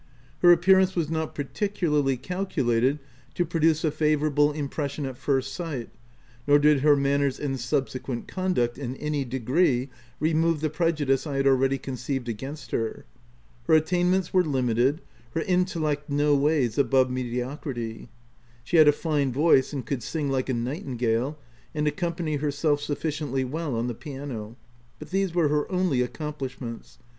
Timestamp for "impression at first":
4.51-5.53